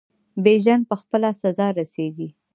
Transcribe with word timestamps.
بیژن 0.43 0.81
په 0.89 0.95
خپله 1.01 1.29
سزا 1.41 1.67
رسیږي. 1.79 2.29